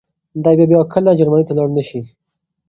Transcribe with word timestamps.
دی 0.43 0.53
به 0.59 0.65
بيا 0.69 0.81
کله 0.93 1.11
جرمني 1.19 1.43
ته 1.47 1.53
لاړ 1.57 1.67
نه 1.77 1.83
شي. 1.87 1.99